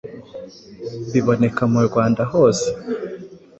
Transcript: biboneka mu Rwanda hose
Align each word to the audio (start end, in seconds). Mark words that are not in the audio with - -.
biboneka 1.11 1.61
mu 1.73 1.81
Rwanda 1.87 2.21
hose 2.31 2.67